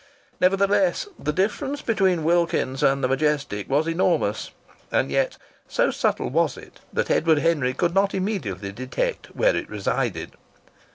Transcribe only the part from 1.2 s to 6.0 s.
difference between Wilkins's and the Majestic was enormous; and yet so